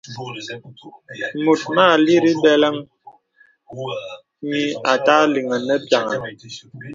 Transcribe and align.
Mùt 1.43 1.61
mà 1.75 1.83
àlìrī 1.95 2.31
beləŋghi 2.43 4.63
à 4.91 4.93
tà 5.05 5.13
àleŋ 5.25 5.45
nə 5.67 5.75
pīaŋha. 5.85 6.15